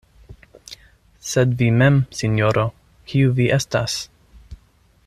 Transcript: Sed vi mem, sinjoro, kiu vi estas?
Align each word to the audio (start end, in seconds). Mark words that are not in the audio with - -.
Sed 1.33 1.53
vi 1.59 1.67
mem, 1.81 2.01
sinjoro, 2.21 2.65
kiu 3.13 3.39
vi 3.41 3.49
estas? 3.61 4.01